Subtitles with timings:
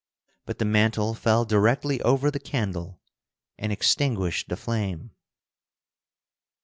[0.47, 2.99] But the mantle fell directly over the candle
[3.59, 5.11] and extinguished the flame.